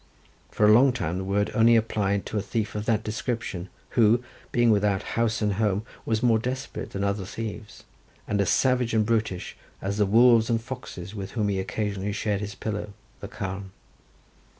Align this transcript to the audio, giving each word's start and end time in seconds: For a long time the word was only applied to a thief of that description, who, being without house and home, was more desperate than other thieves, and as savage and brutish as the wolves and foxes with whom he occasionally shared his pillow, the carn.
For 0.49 0.65
a 0.65 0.71
long 0.73 0.93
time 0.93 1.19
the 1.19 1.23
word 1.23 1.49
was 1.49 1.55
only 1.57 1.75
applied 1.75 2.25
to 2.25 2.37
a 2.39 2.41
thief 2.41 2.73
of 2.73 2.85
that 2.87 3.03
description, 3.03 3.69
who, 3.89 4.23
being 4.51 4.71
without 4.71 5.03
house 5.13 5.43
and 5.43 5.53
home, 5.53 5.85
was 6.07 6.23
more 6.23 6.39
desperate 6.39 6.89
than 6.89 7.03
other 7.03 7.23
thieves, 7.23 7.83
and 8.27 8.41
as 8.41 8.49
savage 8.49 8.95
and 8.95 9.05
brutish 9.05 9.55
as 9.79 9.97
the 9.99 10.07
wolves 10.07 10.49
and 10.49 10.59
foxes 10.59 11.13
with 11.13 11.33
whom 11.33 11.49
he 11.49 11.59
occasionally 11.59 12.13
shared 12.13 12.41
his 12.41 12.55
pillow, 12.55 12.93
the 13.19 13.27
carn. 13.27 13.69